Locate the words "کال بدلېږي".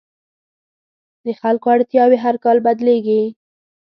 2.43-3.21